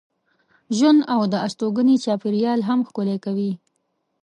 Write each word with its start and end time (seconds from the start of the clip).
ژوند 0.77 0.99
او 1.13 1.21
د 1.31 1.33
استوګنې 1.45 1.95
چاپېریال 2.03 2.59
هم 2.69 2.79
ښکلی 2.87 3.17
کوي. 3.25 3.51